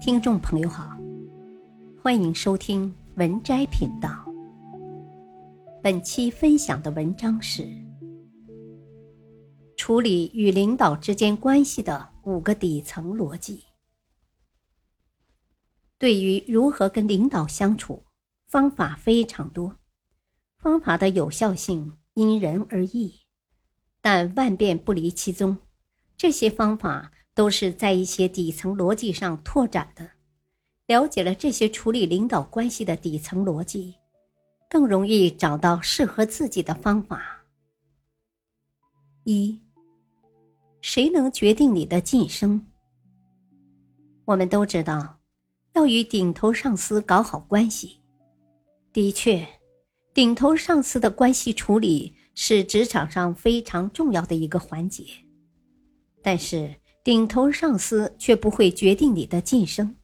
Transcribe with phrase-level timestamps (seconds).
[0.00, 0.96] 听众朋友好，
[2.02, 4.24] 欢迎收听文摘频道。
[5.82, 7.68] 本期分享的文章是：
[9.76, 13.62] 处理与领导之间关系的五个底层逻辑。
[15.98, 18.02] 对于如何跟领导相处，
[18.46, 19.76] 方法非常多，
[20.56, 23.20] 方法的有效性因人而异，
[24.00, 25.58] 但万变不离其宗。
[26.16, 27.12] 这些方法。
[27.40, 30.06] 都是在一些底层逻辑上拓展的。
[30.84, 33.94] 了解了这些处理领导关系的底层逻辑，
[34.68, 37.42] 更容易找到适合自己的方法。
[39.24, 39.58] 一，
[40.82, 42.66] 谁能决定你的晋升？
[44.26, 45.18] 我们都知道，
[45.72, 48.00] 要与顶头上司搞好关系。
[48.92, 49.48] 的确，
[50.12, 55.06] 顶头上司的关系处理是职场上非常重要的一个环节，
[56.20, 56.74] 但是。
[57.10, 59.96] 顶头上司却不会决定你的晋升，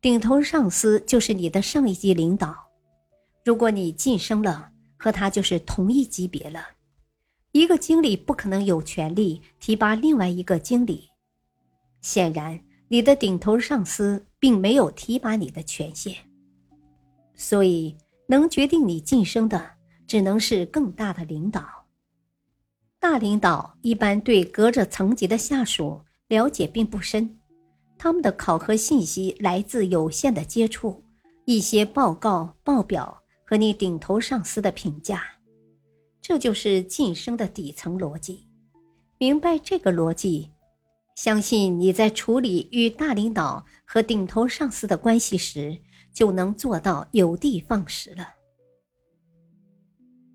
[0.00, 2.56] 顶头上司就是你的上一级领导。
[3.44, 6.66] 如果你晋升了，和他就是同一级别了。
[7.52, 11.10] 一个经理不可能有权利提拔另外一个经理，
[12.00, 16.14] 显然你的顶头上司并没有提拔你的权限，
[17.34, 17.94] 所以
[18.26, 19.62] 能决定你晋升的
[20.06, 21.77] 只能是更大的领导。
[23.00, 27.38] 大领导一般对隔着层级的下属了解并不深，
[27.96, 31.02] 他们的考核信息来自有限的接触、
[31.44, 35.22] 一些报告、报表和你顶头上司的评价。
[36.20, 38.46] 这就是晋升的底层逻辑。
[39.16, 40.50] 明白这个逻辑，
[41.14, 45.80] 相信你在处理与大领导和顶头上司的关系时，
[46.12, 48.28] 就能做到有的放矢了。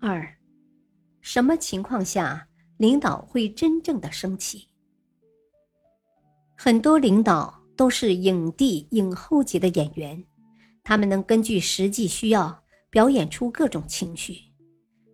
[0.00, 0.36] 二，
[1.20, 2.47] 什么情况下？
[2.78, 4.66] 领导会真正的生气。
[6.56, 10.24] 很多领导都是影帝、影后级的演员，
[10.82, 14.38] 他们能根据实际需要表演出各种情绪。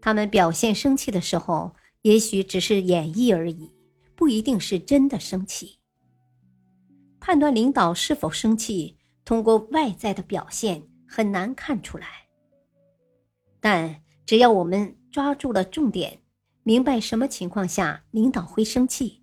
[0.00, 3.70] 他们表现生气的时候，也许只是演绎而已，
[4.14, 5.78] 不一定是真的生气。
[7.20, 12.06] 判断领导是否生气，通过外在的表现很难看出来。
[13.60, 16.20] 但只要我们抓住了重点。
[16.68, 19.22] 明白什么情况下领导会生气，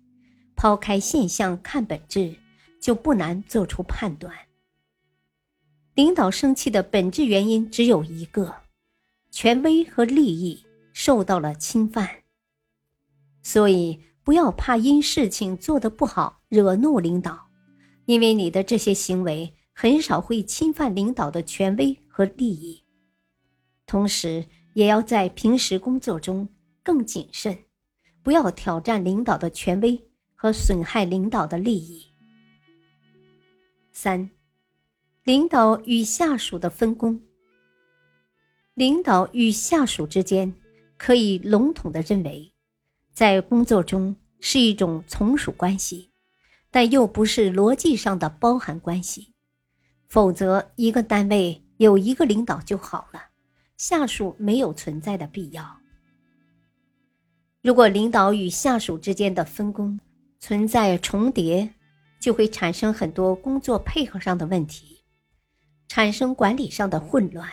[0.56, 2.34] 抛开现象看本质，
[2.80, 4.34] 就不难做出判断。
[5.94, 8.52] 领导生气的本质原因只有一个：
[9.30, 12.10] 权威和利益受到了侵犯。
[13.44, 17.46] 所以不要怕因事情做得不好惹怒领导，
[18.06, 22.82] 因为你的这些行为很少会侵犯领导的权威和利益。
[23.86, 26.48] 同时，也要在平时工作中。
[26.86, 27.58] 更谨慎，
[28.22, 30.00] 不要挑战领导的权威
[30.36, 32.06] 和损害领导的利益。
[33.90, 34.30] 三，
[35.24, 37.20] 领导与下属的分工。
[38.74, 40.54] 领导与下属之间，
[40.96, 42.52] 可以笼统的认为，
[43.12, 46.12] 在工作中是一种从属关系，
[46.70, 49.34] 但又不是逻辑上的包含关系。
[50.06, 53.30] 否则，一个单位有一个领导就好了，
[53.76, 55.80] 下属没有存在的必要。
[57.66, 59.98] 如果领导与下属之间的分工
[60.38, 61.68] 存在重叠，
[62.20, 65.02] 就会产生很多工作配合上的问题，
[65.88, 67.50] 产生管理上的混乱。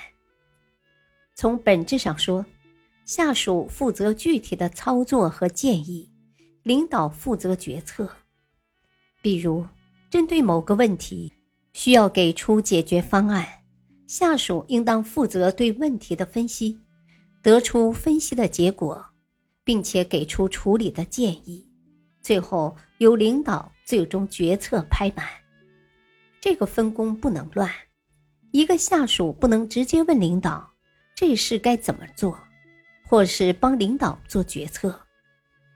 [1.34, 2.46] 从本质上说，
[3.06, 6.08] 下属负责具体的操作和建议，
[6.62, 8.08] 领导负责决策。
[9.20, 9.66] 比如，
[10.12, 11.34] 针对某个问题，
[11.74, 13.48] 需要给出解决方案，
[14.06, 16.80] 下属应当负责对问题的分析，
[17.42, 19.04] 得出分析的结果。
[19.64, 21.66] 并且给出处理的建议，
[22.22, 25.28] 最后由领导最终决策拍板。
[26.42, 27.72] 这个分工不能乱，
[28.52, 30.70] 一个下属不能直接问领导
[31.16, 32.38] 这事该怎么做，
[33.08, 35.00] 或是帮领导做决策。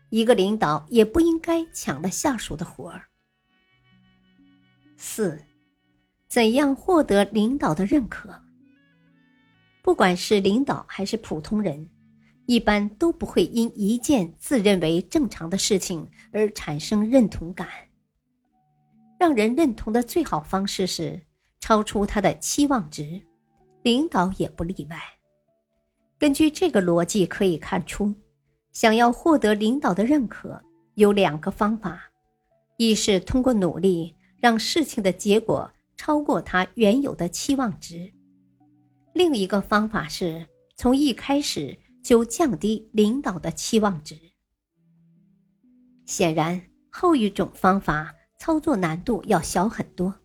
[0.09, 3.03] 一个领导也不应该抢了下属的活儿。
[4.95, 5.41] 四，
[6.27, 8.41] 怎样获得领导的认可？
[9.81, 11.89] 不管是领导还是普通人。
[12.47, 17.67] 一般都不会因一件自认为正常的事情而产生认同感。
[19.19, 21.21] 让人认同的最好方式是
[21.59, 23.21] 超出他的期望值，
[23.83, 24.97] 领导也不例外。
[26.17, 28.15] 根据这个逻辑可以看出，
[28.71, 30.61] 想要获得领导的认可，
[30.95, 32.01] 有两个方法：
[32.77, 38.09] 一是通过努力让事情的结果超过他原有的期望值；
[39.13, 40.47] 另一个方法是
[40.77, 41.77] 从一开始。
[42.07, 44.17] 就降低领导的期望值。
[46.05, 50.15] 显然，后一种方法操作难度要小很多，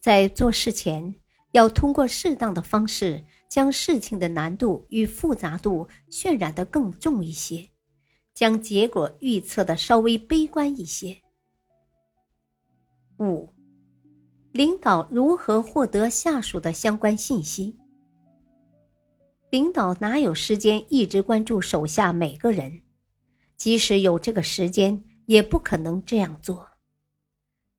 [0.00, 1.16] 在做事前，
[1.50, 7.70] 要通过适当的方式，将事情的难度与复杂度渲染得更重一些，
[8.32, 11.22] 将结果预测的稍微悲观一些。
[13.18, 13.52] 五、
[14.52, 17.76] 领导如何获得下属的相关信息？
[19.50, 22.82] 领导哪有时间一直关注手下每个人？
[23.56, 26.70] 即使有这个时间，也不可能这样做。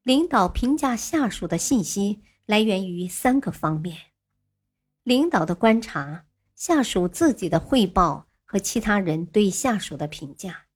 [0.03, 3.97] 领导评价下属的信息来源于三个方面：
[5.03, 6.23] 领导的观察、
[6.55, 10.67] 下属自己的汇报和其他人对下属的评价。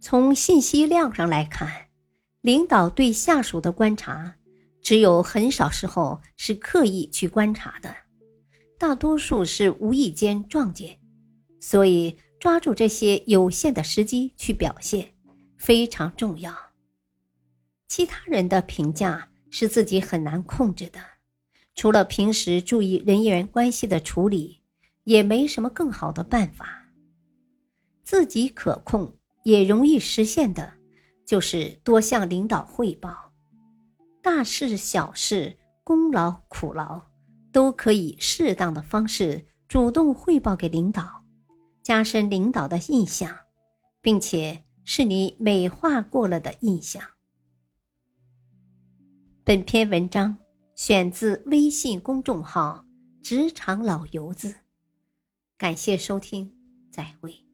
[0.00, 1.88] 从信息量上来看，
[2.42, 4.36] 领导对下属的观察，
[4.82, 7.96] 只有很少时候是刻意去观察的，
[8.78, 10.98] 大多数是无意间撞见，
[11.60, 12.16] 所以。
[12.40, 15.12] 抓住这些有限的时机去表现，
[15.56, 16.54] 非常重要。
[17.88, 21.00] 其他人的评价是自己很难控制的，
[21.74, 24.60] 除了平时注意人员关系的处理，
[25.02, 26.88] 也没什么更好的办法。
[28.04, 30.74] 自己可控也容易实现的，
[31.26, 33.32] 就是多向领导汇报，
[34.22, 37.02] 大事小事、功劳苦劳，
[37.58, 41.24] 都可以适当的方式主动汇报给领导。
[41.82, 43.36] 加深领导的印象，
[44.00, 47.02] 并且是你美化过了的印象。
[49.42, 50.38] 本篇文章
[50.76, 52.84] 选自微信公众号
[53.24, 54.54] “职场老油子”，
[55.58, 56.54] 感谢收听，
[56.92, 57.47] 再会。